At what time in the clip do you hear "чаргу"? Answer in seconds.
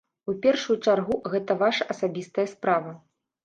0.85-1.19